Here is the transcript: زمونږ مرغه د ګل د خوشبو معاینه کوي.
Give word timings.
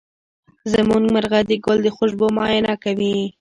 زمونږ 0.71 1.03
مرغه 1.15 1.39
د 1.49 1.51
ګل 1.65 1.77
د 1.83 1.87
خوشبو 1.95 2.25
معاینه 2.35 2.73
کوي. 2.83 3.15